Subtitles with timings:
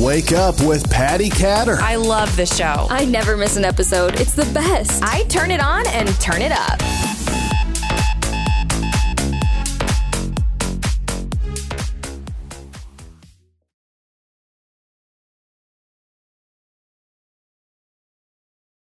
[0.00, 1.76] Wake up with Patty Catter.
[1.78, 2.86] I love the show.
[2.88, 4.18] I never miss an episode.
[4.18, 5.02] It's the best.
[5.04, 7.09] I turn it on and turn it up.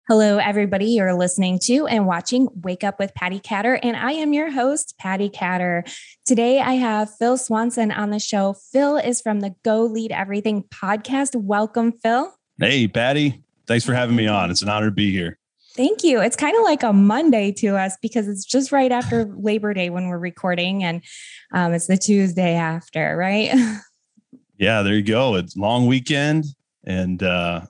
[0.09, 0.87] Hello, everybody.
[0.87, 4.95] You're listening to and watching Wake Up with Patty Catter, and I am your host,
[4.97, 5.83] Patty Catter.
[6.25, 8.53] Today, I have Phil Swanson on the show.
[8.53, 11.35] Phil is from the Go Lead Everything podcast.
[11.35, 12.33] Welcome, Phil.
[12.57, 13.43] Hey, Patty.
[13.67, 14.49] Thanks for having me on.
[14.49, 15.37] It's an honor to be here.
[15.75, 16.19] Thank you.
[16.21, 19.91] It's kind of like a Monday to us because it's just right after Labor Day
[19.91, 21.03] when we're recording, and
[21.53, 23.53] um, it's the Tuesday after, right?
[24.57, 25.35] Yeah, there you go.
[25.35, 26.43] It's long weekend,
[26.83, 27.61] and uh,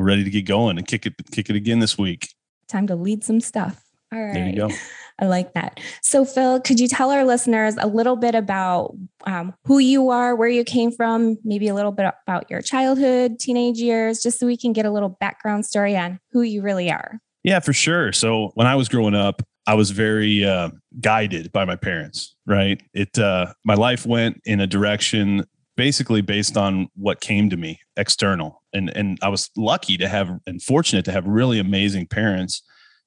[0.00, 2.32] we're ready to get going and kick it kick it again this week.
[2.68, 3.84] Time to lead some stuff.
[4.10, 4.32] All right.
[4.32, 4.70] There you go.
[5.18, 5.78] I like that.
[6.00, 10.34] So, Phil, could you tell our listeners a little bit about um, who you are,
[10.34, 14.46] where you came from, maybe a little bit about your childhood, teenage years, just so
[14.46, 17.20] we can get a little background story on who you really are?
[17.44, 18.12] Yeah, for sure.
[18.12, 22.34] So, when I was growing up, I was very uh, guided by my parents.
[22.46, 25.44] Right, it uh, my life went in a direction
[25.76, 30.30] basically based on what came to me external and and I was lucky to have
[30.46, 32.62] and fortunate to have really amazing parents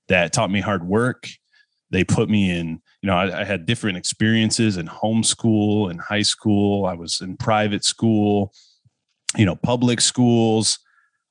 [0.08, 1.28] that taught me hard work.
[1.90, 6.22] They put me in you know I, I had different experiences in homeschool and high
[6.22, 6.86] school.
[6.86, 8.54] I was in private school
[9.36, 10.80] you know public schools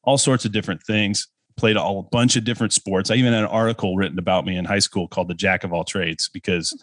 [0.05, 1.29] all sorts of different things.
[1.57, 3.11] Played a bunch of different sports.
[3.11, 5.73] I even had an article written about me in high school called the jack of
[5.73, 6.75] all trades because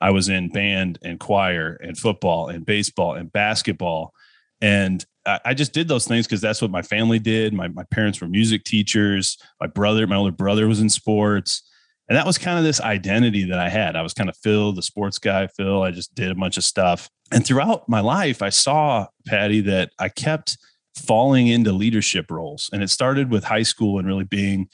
[0.00, 4.14] I was in band and choir and football and baseball and basketball.
[4.60, 5.04] And
[5.44, 7.52] I, just did those things because that's what my family did.
[7.52, 9.36] My, my parents were music teachers.
[9.60, 11.62] My brother, my older brother was in sports.
[12.08, 13.96] And that was kind of this identity that I had.
[13.96, 15.82] I was kind of Phil, the sports guy, Phil.
[15.82, 17.10] I just did a bunch of stuff.
[17.32, 20.56] And throughout my life, I saw, Patty, that I kept
[20.94, 22.70] falling into leadership roles.
[22.72, 24.68] And it started with high school and really being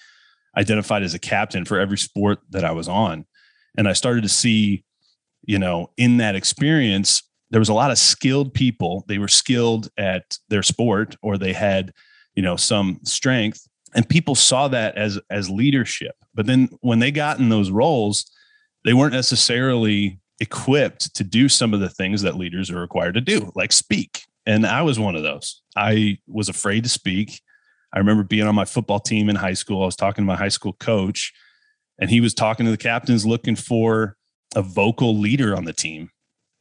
[0.57, 3.25] identified as a captain for every sport that I was on.
[3.79, 4.85] And I started to see
[5.45, 9.05] you know, in that experience, there was a lot of skilled people.
[9.07, 11.93] They were skilled at their sport or they had,
[12.35, 16.17] you know, some strength and people saw that as as leadership.
[16.35, 18.31] But then when they got in those roles,
[18.85, 23.21] they weren't necessarily equipped to do some of the things that leaders are required to
[23.21, 24.25] do, like speak.
[24.45, 25.63] And I was one of those.
[25.77, 27.41] I was afraid to speak.
[27.93, 29.83] I remember being on my football team in high school.
[29.83, 31.33] I was talking to my high school coach,
[31.99, 34.17] and he was talking to the captains looking for
[34.57, 36.11] a vocal leader on the team.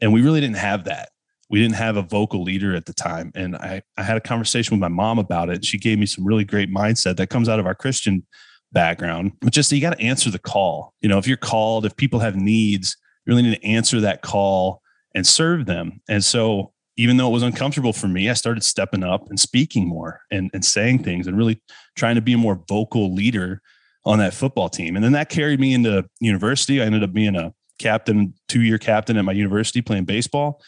[0.01, 1.09] And we really didn't have that.
[1.49, 3.31] We didn't have a vocal leader at the time.
[3.35, 5.65] And I, I had a conversation with my mom about it.
[5.65, 8.25] She gave me some really great mindset that comes out of our Christian
[8.71, 10.93] background, but just you got to answer the call.
[11.01, 12.95] You know, if you're called, if people have needs,
[13.25, 14.81] you really need to answer that call
[15.13, 16.01] and serve them.
[16.07, 19.87] And so even though it was uncomfortable for me, I started stepping up and speaking
[19.87, 21.61] more and, and saying things and really
[21.95, 23.61] trying to be a more vocal leader
[24.05, 24.95] on that football team.
[24.95, 26.81] And then that carried me into university.
[26.81, 30.61] I ended up being a captain, two year captain at my university playing baseball.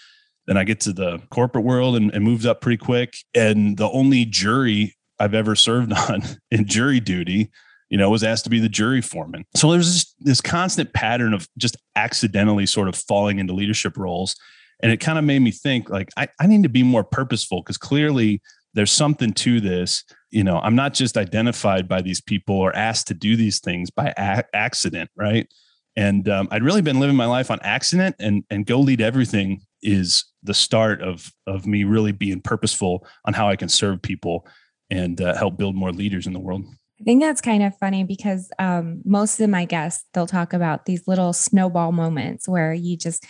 [0.48, 3.16] Then I get to the corporate world and, and moved up pretty quick.
[3.34, 6.22] And the only jury I've ever served on
[6.52, 7.50] in jury duty,
[7.90, 9.46] you know, was asked to be the jury foreman.
[9.56, 14.36] So there's this, this constant pattern of just accidentally sort of falling into leadership roles.
[14.82, 17.62] And it kind of made me think like, I, I need to be more purposeful
[17.62, 18.42] because clearly
[18.74, 20.04] there's something to this.
[20.32, 23.92] You know, I'm not just identified by these people or asked to do these things
[23.92, 25.48] by a- accident, right?
[25.96, 29.62] And um, I'd really been living my life on accident, and and go lead everything
[29.82, 34.48] is the start of of me really being purposeful on how I can serve people
[34.90, 36.66] and uh, help build more leaders in the world.
[37.00, 40.86] I think that's kind of funny because um, most of my guests they'll talk about
[40.86, 43.26] these little snowball moments where you just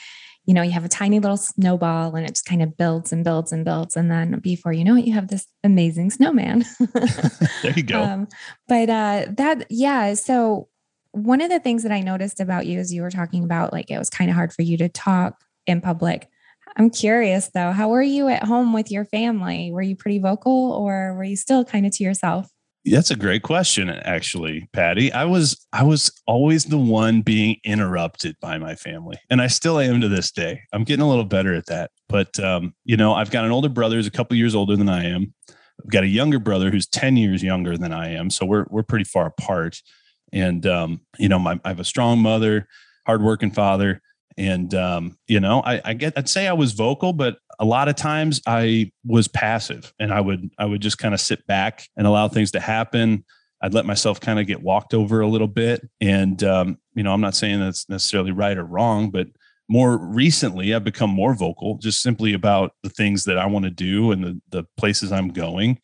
[0.46, 3.24] you know you have a tiny little snowball and it just kind of builds and
[3.24, 3.96] builds and builds.
[3.96, 6.66] And then before you know it you have this amazing snowman.
[7.64, 8.04] There you go.
[8.04, 8.28] Um,
[8.68, 10.68] but uh that yeah so
[11.14, 13.90] one of the things that I noticed about you as you were talking about, like
[13.90, 16.28] it was kind of hard for you to talk in public.
[16.76, 19.72] I'm curious though, how were you at home with your family?
[19.72, 22.50] Were you pretty vocal or were you still kind of to yourself?
[22.86, 25.14] That's a great question, actually, Patty.
[25.14, 29.80] I was I was always the one being interrupted by my family, and I still
[29.80, 30.64] am to this day.
[30.74, 33.70] I'm getting a little better at that, but um, you know, I've got an older
[33.70, 35.34] brother who's a couple years older than I am.
[35.50, 38.84] I've got a younger brother who's ten years younger than I am, so we're we're
[38.84, 39.82] pretty far apart.
[40.34, 42.68] And um, you know, my, I have a strong mother,
[43.06, 44.02] hardworking father,
[44.36, 47.88] and um, you know, I, I get I'd say I was vocal, but a lot
[47.88, 51.88] of times I was passive, and I would I would just kind of sit back
[51.96, 53.24] and allow things to happen.
[53.62, 57.14] I'd let myself kind of get walked over a little bit, and um, you know,
[57.14, 59.28] I'm not saying that's necessarily right or wrong, but
[59.70, 63.72] more recently, I've become more vocal, just simply about the things that I want to
[63.72, 65.80] do and the, the places I'm going.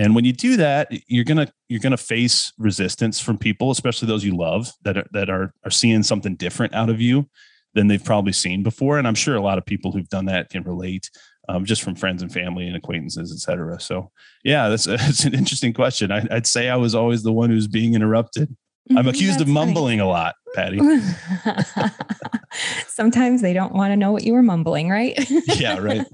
[0.00, 4.24] And when you do that, you're gonna you're gonna face resistance from people, especially those
[4.24, 7.28] you love that are, that are are seeing something different out of you
[7.74, 8.98] than they've probably seen before.
[8.98, 11.10] And I'm sure a lot of people who've done that can relate,
[11.50, 13.78] um, just from friends and family and acquaintances, et cetera.
[13.78, 14.10] So,
[14.42, 16.10] yeah, that's, that's an interesting question.
[16.10, 18.56] I, would say I was always the one who's being interrupted.
[18.88, 20.80] I'm mm-hmm, accused that's of mumbling a lot, Patty.
[22.88, 25.14] Sometimes they don't want to know what you were mumbling, right?
[25.60, 26.06] yeah, right.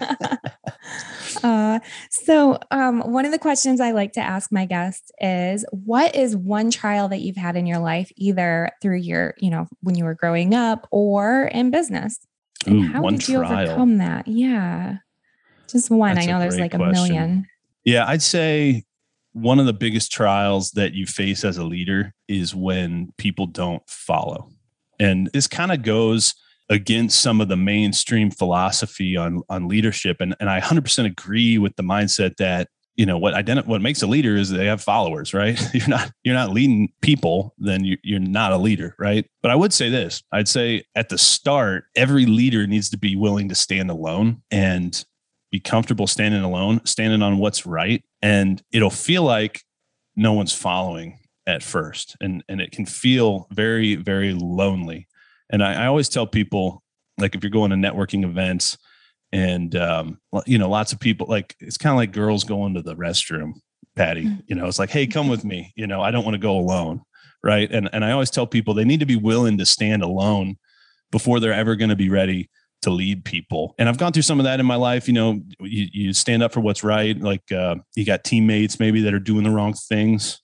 [1.42, 1.80] Uh,
[2.10, 6.36] so, um, one of the questions I like to ask my guests is what is
[6.36, 10.04] one trial that you've had in your life, either through your, you know, when you
[10.04, 12.18] were growing up or in business?
[12.66, 13.68] And Ooh, how did you trial.
[13.68, 14.26] overcome that?
[14.26, 14.96] Yeah.
[15.68, 16.14] Just one.
[16.14, 16.88] That's I know there's like question.
[16.88, 17.46] a million.
[17.84, 18.84] Yeah, I'd say
[19.32, 23.82] one of the biggest trials that you face as a leader is when people don't
[23.88, 24.48] follow.
[24.98, 26.34] And this kind of goes
[26.68, 30.18] against some of the mainstream philosophy on on leadership.
[30.20, 34.02] And and I 100% agree with the mindset that you know what identi- what makes
[34.02, 35.60] a leader is they have followers right?
[35.74, 39.26] You're not you're not leading people then you, you're not a leader right?
[39.42, 43.14] But i would say this i'd say at the start every leader needs to be
[43.14, 45.04] willing to stand alone and
[45.50, 48.04] be comfortable standing alone standing on what's right.
[48.22, 49.62] And it'll feel like
[50.14, 52.16] no one's following at first.
[52.20, 55.06] And and it can feel very very lonely
[55.50, 56.82] and I, I always tell people,
[57.19, 58.76] like, if you're going to networking events
[59.32, 62.82] and, um, you know, lots of people, like, it's kind of like girls going to
[62.82, 63.54] the restroom,
[63.94, 64.25] Patty.
[64.25, 64.43] Mm.
[64.46, 65.72] You know, it's like, hey, come with me.
[65.76, 67.02] You know, I don't want to go alone.
[67.43, 67.70] Right.
[67.70, 70.56] And, and I always tell people they need to be willing to stand alone
[71.12, 72.50] before they're ever going to be ready
[72.82, 73.75] to lead people.
[73.78, 75.06] And I've gone through some of that in my life.
[75.06, 77.16] You know, you, you stand up for what's right.
[77.20, 80.40] Like uh, you got teammates maybe that are doing the wrong things.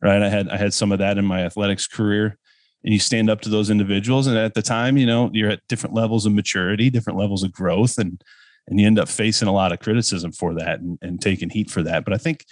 [0.00, 0.22] Right.
[0.22, 2.38] I had I had some of that in my athletics career
[2.84, 4.26] and you stand up to those individuals.
[4.26, 7.52] And at the time you know you're at different levels of maturity different levels of
[7.52, 8.22] growth and
[8.66, 11.70] and you end up facing a lot of criticism for that and, and taking heat
[11.70, 12.04] for that.
[12.04, 12.44] But i think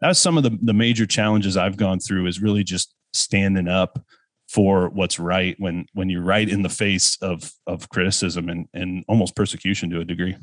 [0.00, 3.68] that was some of the, the major challenges i've gone through is really just standing
[3.68, 4.04] up
[4.48, 9.04] for what's right when when you're right in the face of of criticism and and
[9.08, 10.36] almost persecution to a degree.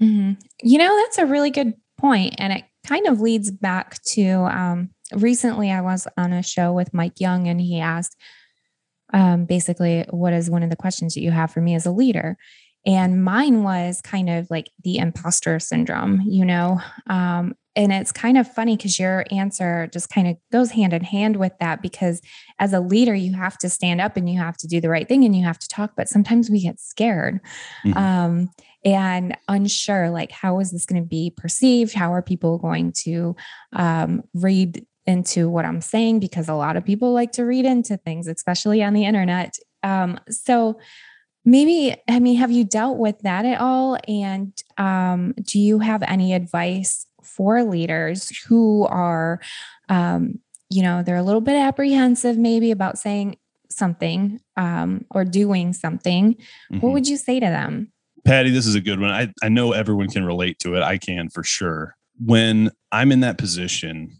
[0.00, 0.32] Mm-hmm.
[0.62, 4.88] you know that's a really good point and it kind of leads back to um,
[5.12, 8.16] recently i was on a show with mike young and he asked
[9.12, 11.90] um, basically, what is one of the questions that you have for me as a
[11.90, 12.36] leader?
[12.86, 16.80] And mine was kind of like the imposter syndrome, you know?
[17.08, 21.04] Um, and it's kind of funny because your answer just kind of goes hand in
[21.04, 22.20] hand with that because
[22.58, 25.06] as a leader, you have to stand up and you have to do the right
[25.06, 27.40] thing and you have to talk, but sometimes we get scared.
[27.86, 27.98] Mm-hmm.
[27.98, 28.50] Um,
[28.84, 33.36] and unsure like how is this going to be perceived how are people going to
[33.74, 37.96] um, read into what I'm saying because a lot of people like to read into
[37.96, 39.56] things, especially on the internet.
[39.82, 40.78] Um, so
[41.44, 43.98] maybe, I mean, have you dealt with that at all?
[44.06, 49.40] And um, do you have any advice for leaders who are,
[49.88, 50.38] um,
[50.68, 53.36] you know, they're a little bit apprehensive maybe about saying
[53.70, 56.34] something um, or doing something?
[56.34, 56.80] Mm-hmm.
[56.80, 57.92] What would you say to them?
[58.24, 59.10] Patty, this is a good one.
[59.10, 60.82] I, I know everyone can relate to it.
[60.82, 61.96] I can for sure.
[62.22, 64.19] When I'm in that position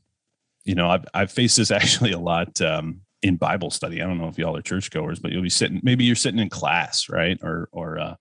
[0.64, 4.00] you know, I've, I've faced this actually a lot um, in Bible study.
[4.00, 6.48] I don't know if y'all are churchgoers, but you'll be sitting, maybe you're sitting in
[6.48, 7.38] class, right?
[7.42, 8.14] Or, or, uh,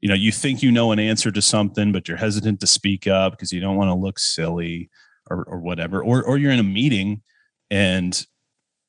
[0.00, 3.06] you know, you think you know an answer to something, but you're hesitant to speak
[3.06, 4.90] up because you don't want to look silly
[5.30, 6.02] or, or whatever.
[6.02, 7.22] Or, or you're in a meeting
[7.70, 8.26] and,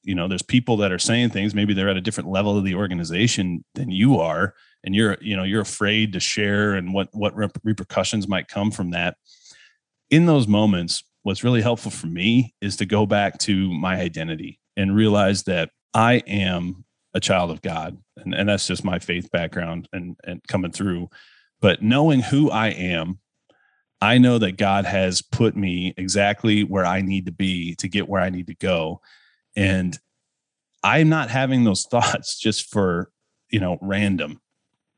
[0.01, 2.65] you know, there's people that are saying things, maybe they're at a different level of
[2.65, 4.55] the organization than you are.
[4.83, 8.89] And you're, you know, you're afraid to share and what, what repercussions might come from
[8.91, 9.15] that.
[10.09, 14.59] In those moments, what's really helpful for me is to go back to my identity
[14.77, 17.97] and realize that I am a child of God.
[18.17, 21.09] And, and that's just my faith background and, and coming through.
[21.61, 23.19] But knowing who I am,
[24.01, 28.09] I know that God has put me exactly where I need to be to get
[28.09, 28.99] where I need to go.
[29.55, 29.97] And
[30.83, 33.09] I'm not having those thoughts just for,
[33.49, 34.41] you know, random,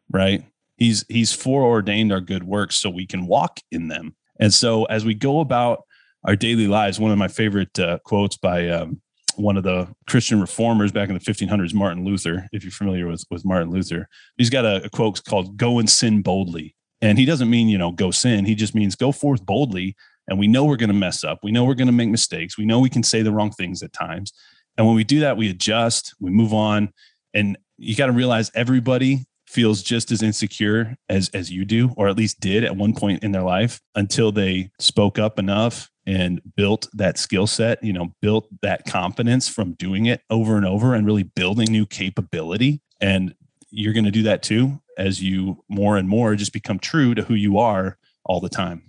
[0.10, 0.44] right?
[0.78, 4.16] He's he's foreordained our good works so we can walk in them.
[4.40, 5.84] And so as we go about
[6.26, 7.00] our daily lives.
[7.00, 9.02] One of my favorite uh, quotes by um,
[9.36, 12.48] one of the Christian reformers back in the 1500s, Martin Luther.
[12.52, 15.90] If you're familiar with with Martin Luther, he's got a, a quote called "Go and
[15.90, 18.46] sin boldly," and he doesn't mean you know go sin.
[18.46, 19.96] He just means go forth boldly.
[20.28, 21.42] And we know we're going to mess up.
[21.44, 22.58] We know we're going to make mistakes.
[22.58, 24.34] We know we can say the wrong things at times.
[24.76, 26.92] And when we do that, we adjust, we move on.
[27.36, 32.08] And you got to realize everybody feels just as insecure as as you do or
[32.08, 36.42] at least did at one point in their life until they spoke up enough and
[36.56, 40.94] built that skill set, you know, built that confidence from doing it over and over
[40.94, 42.82] and really building new capability.
[43.02, 43.34] And
[43.72, 47.24] you're going to do that too as you more and more just become true to
[47.24, 48.84] who you are all the time.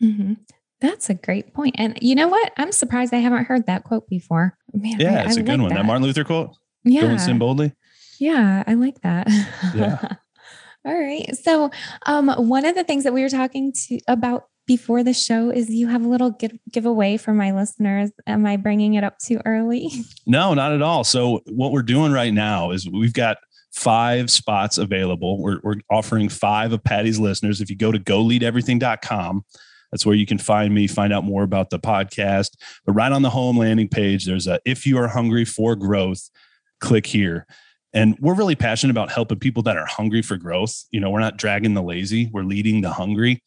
[0.00, 0.34] Mm-hmm.
[0.80, 1.76] That's a great point.
[1.78, 2.52] And you know what?
[2.56, 4.56] I'm surprised I haven't heard that quote before.
[4.72, 5.68] Man, yeah, I, it's I a good like one.
[5.68, 5.74] That.
[5.76, 6.56] that Martin Luther quote.
[6.84, 7.02] Yeah.
[7.02, 7.72] Go and sin boldly.
[8.18, 9.28] Yeah, I like that.
[9.74, 10.00] Yeah.
[10.84, 11.36] All right.
[11.36, 11.70] So,
[12.06, 15.70] um, one of the things that we were talking to about before the show is
[15.70, 18.10] you have a little give, giveaway for my listeners.
[18.26, 19.90] Am I bringing it up too early?
[20.24, 21.02] No, not at all.
[21.02, 23.38] So, what we're doing right now is we've got
[23.72, 25.42] five spots available.
[25.42, 27.60] We're, we're offering five of Patty's listeners.
[27.60, 29.44] If you go to goleadeverything.com,
[29.90, 32.50] that's where you can find me, find out more about the podcast.
[32.86, 36.30] But right on the home landing page, there's a if you are hungry for growth,
[36.80, 37.46] click here.
[37.92, 40.84] And we're really passionate about helping people that are hungry for growth.
[40.92, 43.42] You know, we're not dragging the lazy, we're leading the hungry.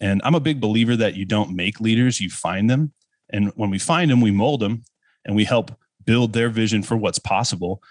[0.00, 2.92] And I'm a big believer that you don't make leaders, you find them.
[3.30, 4.84] And when we find them, we mold them
[5.24, 5.70] and we help
[6.04, 7.82] build their vision for what's possible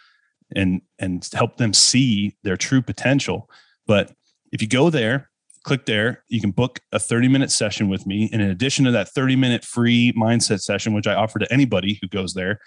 [0.55, 3.49] and and help them see their true potential.
[3.87, 4.13] But
[4.51, 5.31] if you go there,
[5.63, 8.29] click there, you can book a 30 minute session with me.
[8.31, 11.97] And in addition to that 30 minute free mindset session, which I offer to anybody
[12.01, 12.59] who goes there,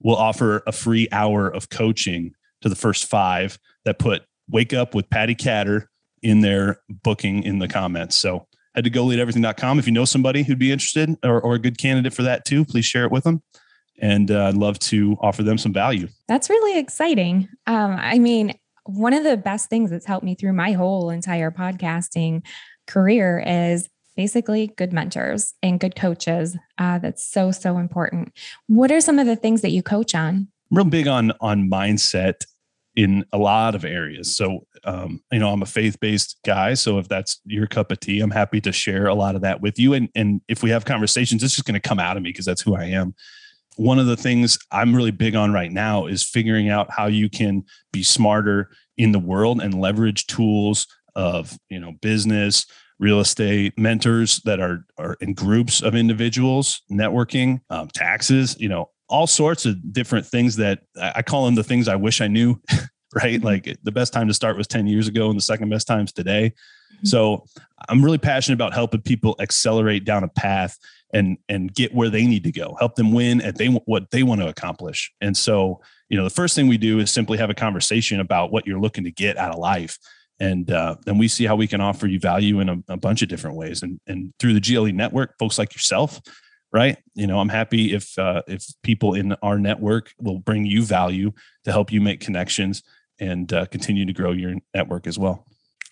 [0.00, 4.94] we'll offer a free hour of coaching to the first five that put wake up
[4.94, 5.88] with Patty Catter
[6.22, 8.16] in their booking in the comments.
[8.16, 8.47] So
[8.78, 9.78] head to goleadeverything.com.
[9.78, 12.64] If you know somebody who'd be interested or, or a good candidate for that too,
[12.64, 13.42] please share it with them.
[14.00, 16.06] And uh, I'd love to offer them some value.
[16.28, 17.48] That's really exciting.
[17.66, 21.50] Um, I mean, one of the best things that's helped me through my whole entire
[21.50, 22.46] podcasting
[22.86, 26.56] career is basically good mentors and good coaches.
[26.78, 28.32] Uh, that's so, so important.
[28.68, 30.46] What are some of the things that you coach on?
[30.70, 32.44] I'm real big on on mindset
[32.98, 34.34] in a lot of areas.
[34.34, 36.74] So, um, you know, I'm a faith based guy.
[36.74, 39.60] So if that's your cup of tea, I'm happy to share a lot of that
[39.60, 39.94] with you.
[39.94, 42.44] And and if we have conversations, it's just going to come out of me because
[42.44, 43.14] that's who I am.
[43.76, 47.30] One of the things I'm really big on right now is figuring out how you
[47.30, 47.62] can
[47.92, 52.66] be smarter in the world and leverage tools of you know business,
[52.98, 58.56] real estate mentors that are are in groups of individuals, networking, um, taxes.
[58.58, 62.20] You know, all sorts of different things that I call them the things I wish
[62.20, 62.60] I knew,
[63.14, 63.38] right?
[63.38, 63.46] Mm-hmm.
[63.46, 66.12] Like the best time to start was 10 years ago and the second best time's
[66.12, 66.52] today.
[66.94, 67.06] Mm-hmm.
[67.06, 67.44] So
[67.88, 70.76] I'm really passionate about helping people accelerate down a path
[71.14, 74.22] and and get where they need to go, help them win at they what they
[74.22, 75.10] want to accomplish.
[75.20, 78.52] And so, you know, the first thing we do is simply have a conversation about
[78.52, 79.98] what you're looking to get out of life.
[80.40, 83.22] And uh, then we see how we can offer you value in a, a bunch
[83.22, 83.82] of different ways.
[83.82, 86.20] And, and through the GLE network, folks like yourself,
[86.72, 86.98] right?
[87.14, 91.32] You know i'm happy if uh, if people in our network will bring you value
[91.64, 92.82] to help you make connections
[93.20, 95.44] and uh, continue to grow your network as well.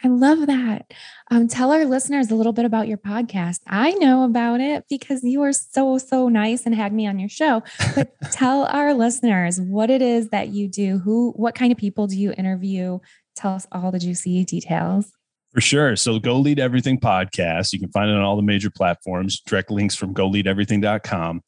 [0.05, 0.93] I love that.
[1.31, 3.61] Um, tell our listeners a little bit about your podcast.
[3.67, 7.31] I know about it because you are so so nice and had me on your
[7.31, 7.63] show.
[7.95, 10.99] But tell our listeners what it is that you do.
[10.99, 12.99] Who what kind of people do you interview?
[13.35, 15.11] Tell us all the juicy details
[15.57, 15.97] for sure.
[15.97, 17.73] So go lead everything podcast.
[17.73, 21.41] You can find it on all the major platforms, direct links from goleadeverything.com.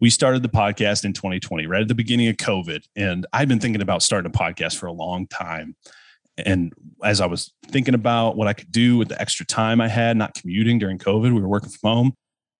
[0.00, 2.82] We started the podcast in 2020, right at the beginning of COVID.
[2.96, 5.76] And I've been thinking about starting a podcast for a long time.
[6.38, 6.72] And
[7.04, 10.16] as I was thinking about what I could do with the extra time I had,
[10.16, 12.12] not commuting during COVID, we were working from home.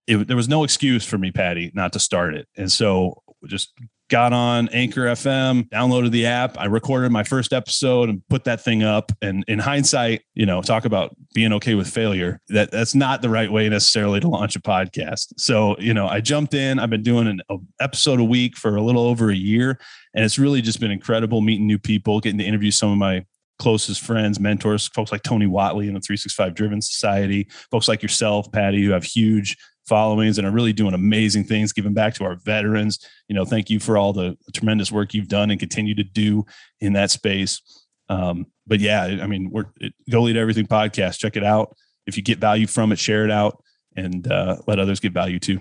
[0.05, 2.47] It, there was no excuse for me, Patty, not to start it.
[2.55, 3.73] And so just
[4.11, 6.59] got on Anchor FM, downloaded the app.
[6.59, 9.11] I recorded my first episode and put that thing up.
[9.21, 12.39] And in hindsight, you know, talk about being okay with failure.
[12.49, 15.33] That that's not the right way necessarily to launch a podcast.
[15.37, 16.77] So, you know, I jumped in.
[16.77, 17.41] I've been doing an
[17.79, 19.79] episode a week for a little over a year,
[20.13, 23.25] and it's really just been incredible meeting new people, getting to interview some of my
[23.59, 28.51] closest friends, mentors, folks like Tony Whatley in the 365 Driven Society, folks like yourself,
[28.51, 32.35] Patty, who have huge followings and are really doing amazing things, giving back to our
[32.35, 32.99] veterans.
[33.27, 36.45] You know, thank you for all the tremendous work you've done and continue to do
[36.79, 37.61] in that space.
[38.09, 41.19] Um, but yeah, I mean, we're it, go lead everything podcast.
[41.19, 41.75] Check it out.
[42.05, 43.63] If you get value from it, share it out
[43.95, 45.59] and uh, let others get value too.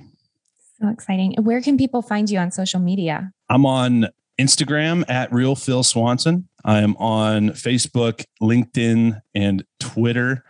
[0.80, 1.34] So exciting.
[1.42, 3.32] Where can people find you on social media?
[3.48, 4.08] I'm on
[4.40, 6.48] Instagram at real Phil Swanson.
[6.64, 10.44] I am on Facebook, LinkedIn, and Twitter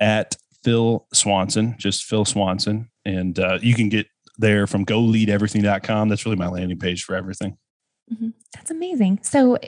[0.00, 2.90] at Phil Swanson, just Phil Swanson.
[3.06, 6.08] And uh, you can get there from goleadeverything.com.
[6.08, 7.56] That's really my landing page for everything.
[8.12, 8.30] Mm-hmm.
[8.52, 9.20] That's amazing.
[9.22, 9.58] So,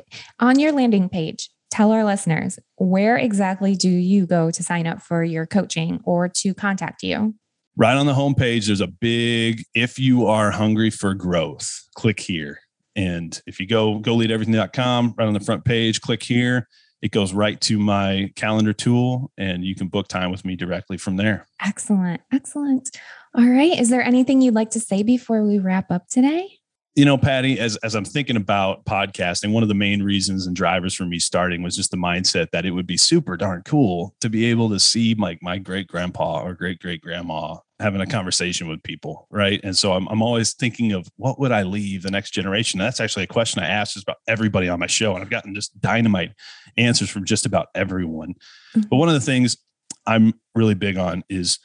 [0.40, 5.00] on your landing page, tell our listeners where exactly do you go to sign up
[5.00, 7.35] for your coaching or to contact you?
[7.76, 12.59] Right on the homepage, there's a big if you are hungry for growth, click here.
[12.97, 16.66] And if you go goleadeverything.com, right on the front page, click here
[17.02, 20.97] it goes right to my calendar tool and you can book time with me directly
[20.97, 21.47] from there.
[21.61, 22.21] Excellent.
[22.33, 22.90] Excellent.
[23.35, 23.78] All right.
[23.78, 26.59] Is there anything you'd like to say before we wrap up today?
[26.99, 30.57] You know, Patty, as, as I'm thinking about podcasting, one of the main reasons and
[30.57, 34.17] drivers for me starting was just the mindset that it would be super darn cool
[34.21, 38.07] to be able to see like my great grandpa or great great grandma having a
[38.07, 39.28] conversation with people.
[39.31, 39.61] Right.
[39.62, 42.81] And so I'm, I'm always thinking of what would I leave the next generation?
[42.81, 45.14] That's actually a question I asked just about everybody on my show.
[45.14, 46.33] And I've gotten just dynamite
[46.78, 48.31] answers from just about everyone.
[48.75, 48.88] Mm-hmm.
[48.90, 49.57] But one of the things
[50.05, 51.61] I'm really big on is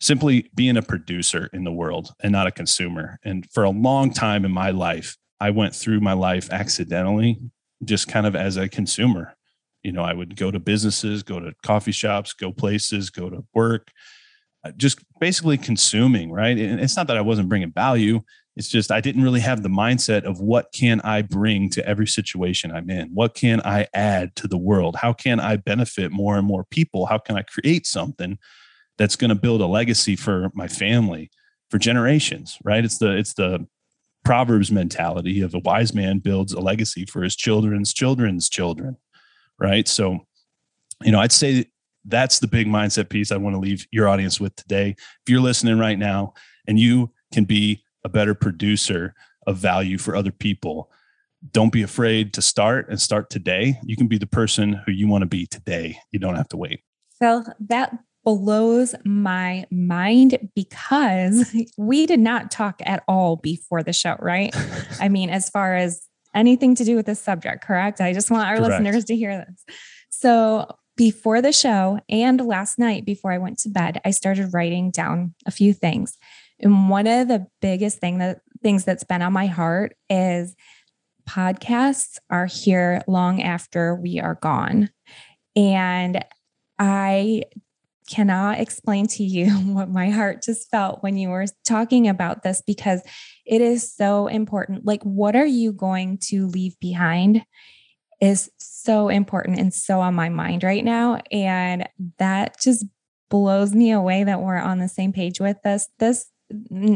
[0.00, 3.18] simply being a producer in the world and not a consumer.
[3.24, 7.38] And for a long time in my life, I went through my life accidentally,
[7.84, 9.34] just kind of as a consumer.
[9.82, 13.44] You know, I would go to businesses, go to coffee shops, go places, go to
[13.54, 13.90] work,
[14.64, 16.58] uh, just basically consuming, right?
[16.58, 18.20] And it's not that I wasn't bringing value.
[18.56, 22.08] It's just I didn't really have the mindset of what can I bring to every
[22.08, 23.10] situation I'm in?
[23.14, 24.96] What can I add to the world?
[24.96, 27.06] How can I benefit more and more people?
[27.06, 28.36] How can I create something
[28.98, 31.30] that's going to build a legacy for my family
[31.70, 32.84] for generations right?
[32.84, 33.66] It's the it's the
[34.24, 38.96] proverbs mentality of a wise man builds a legacy for his children's children's children
[39.58, 39.88] right?
[39.88, 40.20] So
[41.04, 41.64] you know i'd say
[42.04, 44.96] that's the big mindset piece i want to leave your audience with today.
[44.98, 46.34] If you're listening right now
[46.66, 49.14] and you can be a better producer
[49.46, 50.90] of value for other people
[51.52, 53.78] don't be afraid to start and start today.
[53.84, 55.98] You can be the person who you want to be today.
[56.10, 56.80] You don't have to wait.
[57.22, 57.96] So that
[58.36, 64.54] blows my mind because we did not talk at all before the show, right?
[65.00, 68.00] I mean, as far as anything to do with this subject, correct?
[68.00, 68.82] I just want our correct.
[68.82, 69.76] listeners to hear this.
[70.10, 74.90] So, before the show and last night before I went to bed, I started writing
[74.90, 76.18] down a few things.
[76.58, 80.56] And one of the biggest thing that things that's been on my heart is
[81.28, 84.90] podcasts are here long after we are gone.
[85.54, 86.24] And
[86.80, 87.44] I
[88.08, 92.62] cannot explain to you what my heart just felt when you were talking about this
[92.66, 93.02] because
[93.46, 94.84] it is so important.
[94.84, 97.44] Like, what are you going to leave behind
[98.20, 101.20] is so important and so on my mind right now.
[101.30, 101.88] And
[102.18, 102.84] that just
[103.30, 105.88] blows me away that we're on the same page with this.
[105.98, 106.26] This,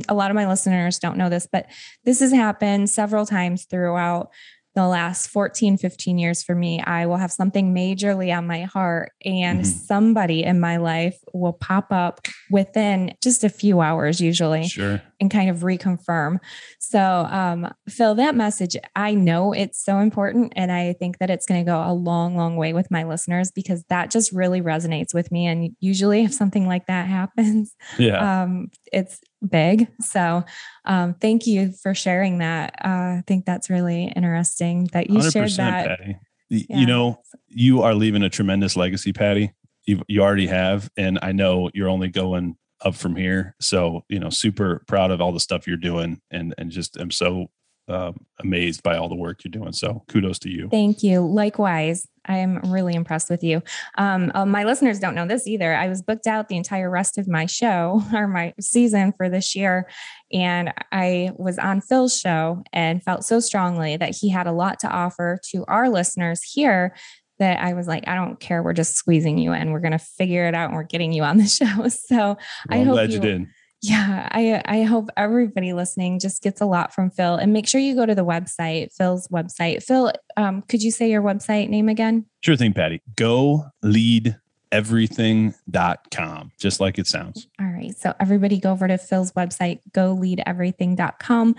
[0.08, 1.66] a lot of my listeners don't know this, but
[2.04, 4.30] this has happened several times throughout
[4.74, 9.12] the last 14, 15 years for me, I will have something majorly on my heart,
[9.24, 9.68] and mm-hmm.
[9.68, 15.02] somebody in my life will pop up within just a few hours, usually, sure.
[15.22, 16.40] And kind of reconfirm.
[16.80, 21.46] So, um, Phil, that message, I know it's so important, and I think that it's
[21.46, 25.14] going to go a long, long way with my listeners because that just really resonates
[25.14, 25.46] with me.
[25.46, 29.88] And usually, if something like that happens, yeah, um, it's big.
[30.00, 30.44] So
[30.84, 32.74] um, thank you for sharing that.
[32.84, 36.00] Uh, I think that's really interesting that you shared that.
[36.00, 36.18] Patty.
[36.50, 36.78] Yeah.
[36.78, 39.52] You know, you are leaving a tremendous legacy, Patty.
[39.86, 43.54] You you already have, and I know you're only going up from here.
[43.60, 47.10] So you know, super proud of all the stuff you're doing, and and just am
[47.10, 47.48] so
[47.88, 49.72] uh, amazed by all the work you're doing.
[49.72, 50.68] So kudos to you.
[50.68, 51.26] Thank you.
[51.26, 52.06] Likewise.
[52.26, 53.62] I'm really impressed with you.
[53.98, 55.74] Um, uh, my listeners don't know this either.
[55.74, 59.56] I was booked out the entire rest of my show or my season for this
[59.56, 59.88] year.
[60.32, 64.78] And I was on Phil's show and felt so strongly that he had a lot
[64.80, 66.94] to offer to our listeners here
[67.42, 68.62] that I was like, I don't care.
[68.62, 69.72] We're just squeezing you in.
[69.72, 71.88] We're going to figure it out and we're getting you on the show.
[71.88, 72.38] So well,
[72.70, 73.46] I I'm hope glad you, you did
[73.82, 77.34] yeah, I I hope everybody listening just gets a lot from Phil.
[77.34, 79.82] And make sure you go to the website, Phil's website.
[79.82, 82.26] Phil, um, could you say your website name again?
[82.42, 83.02] Sure thing, Patty.
[83.16, 84.36] Go lead
[84.72, 87.46] everything.com, just like it sounds.
[87.60, 87.96] All right.
[87.96, 91.54] So everybody go over to Phil's website, go lead everything.com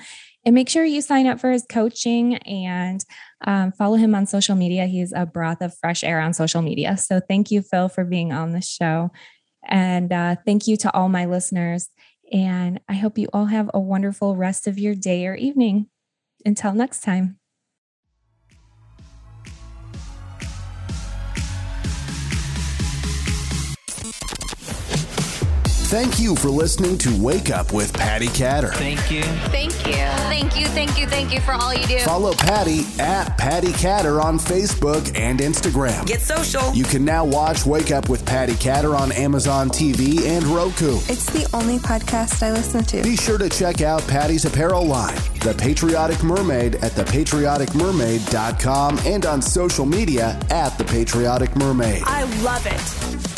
[0.45, 3.05] and make sure you sign up for his coaching and
[3.45, 4.87] um, follow him on social media.
[4.87, 6.97] He's a breath of fresh air on social media.
[6.97, 9.11] So thank you, Phil, for being on the show.
[9.65, 11.89] And uh, thank you to all my listeners.
[12.31, 15.87] And I hope you all have a wonderful rest of your day or evening.
[16.45, 17.37] Until next time.
[25.93, 28.73] Thank you for listening to Wake Up with Patty Catter.
[28.73, 29.21] Thank you.
[29.51, 29.93] Thank you.
[29.93, 30.65] Thank you.
[30.65, 31.05] Thank you.
[31.05, 31.99] Thank you for all you do.
[31.99, 36.07] Follow Patty at Patty Catter on Facebook and Instagram.
[36.07, 36.73] Get social.
[36.73, 40.95] You can now watch Wake Up with Patty Catter on Amazon TV and Roku.
[41.07, 43.03] It's the only podcast I listen to.
[43.03, 49.43] Be sure to check out Patty's apparel line, The Patriotic Mermaid, at thepatrioticmermaid.com and on
[49.43, 52.01] social media at The Patriotic Mermaid.
[52.07, 53.32] I love it.